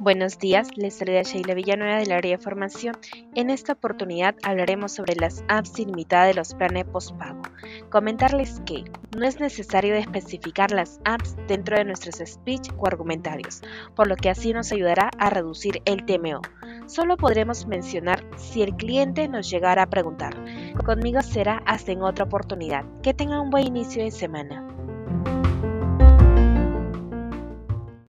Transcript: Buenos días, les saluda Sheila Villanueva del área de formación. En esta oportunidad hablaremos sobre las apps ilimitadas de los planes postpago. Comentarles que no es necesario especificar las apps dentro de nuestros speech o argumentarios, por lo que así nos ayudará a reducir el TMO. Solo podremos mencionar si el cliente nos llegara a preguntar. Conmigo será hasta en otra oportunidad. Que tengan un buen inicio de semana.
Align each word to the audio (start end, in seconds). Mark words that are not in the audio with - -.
Buenos 0.00 0.38
días, 0.38 0.78
les 0.78 0.96
saluda 0.96 1.20
Sheila 1.20 1.52
Villanueva 1.52 1.98
del 1.98 2.12
área 2.12 2.38
de 2.38 2.42
formación. 2.42 2.96
En 3.34 3.50
esta 3.50 3.74
oportunidad 3.74 4.34
hablaremos 4.42 4.92
sobre 4.92 5.14
las 5.14 5.44
apps 5.48 5.78
ilimitadas 5.78 6.28
de 6.28 6.34
los 6.40 6.54
planes 6.54 6.86
postpago. 6.86 7.42
Comentarles 7.90 8.62
que 8.64 8.84
no 9.14 9.26
es 9.26 9.38
necesario 9.40 9.94
especificar 9.94 10.70
las 10.70 11.00
apps 11.04 11.36
dentro 11.46 11.76
de 11.76 11.84
nuestros 11.84 12.14
speech 12.24 12.70
o 12.78 12.86
argumentarios, 12.86 13.60
por 13.94 14.06
lo 14.06 14.16
que 14.16 14.30
así 14.30 14.54
nos 14.54 14.72
ayudará 14.72 15.10
a 15.18 15.28
reducir 15.28 15.82
el 15.84 16.06
TMO. 16.06 16.40
Solo 16.86 17.18
podremos 17.18 17.66
mencionar 17.66 18.24
si 18.38 18.62
el 18.62 18.74
cliente 18.76 19.28
nos 19.28 19.50
llegara 19.50 19.82
a 19.82 19.90
preguntar. 19.90 20.34
Conmigo 20.82 21.20
será 21.20 21.62
hasta 21.66 21.92
en 21.92 22.00
otra 22.00 22.24
oportunidad. 22.24 22.86
Que 23.02 23.12
tengan 23.12 23.40
un 23.40 23.50
buen 23.50 23.66
inicio 23.66 24.02
de 24.02 24.10
semana. 24.10 24.66